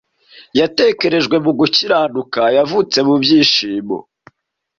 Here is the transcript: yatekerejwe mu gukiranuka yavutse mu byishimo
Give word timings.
yatekerejwe 0.59 1.35
mu 1.45 1.51
gukiranuka 1.59 2.41
yavutse 2.57 2.97
mu 3.07 3.15
byishimo 3.21 3.97